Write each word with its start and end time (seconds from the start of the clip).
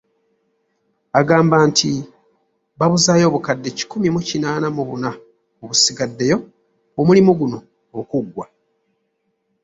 Agamba 1.19 1.57
nti 1.69 1.89
babuzaayo 2.79 3.25
obukadde 3.27 3.69
kikumi 3.77 4.07
mu 4.15 4.21
kinaana 4.27 4.67
mu 4.75 4.83
buna 4.89 5.09
obusigaddeyo 5.63 6.37
omulimu 6.99 7.31
guno 7.39 7.57
okuggwa 7.99 8.45